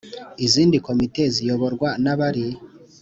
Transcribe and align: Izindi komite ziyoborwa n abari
Izindi 0.45 0.77
komite 0.85 1.23
ziyoborwa 1.35 1.89
n 2.03 2.05
abari 2.13 2.45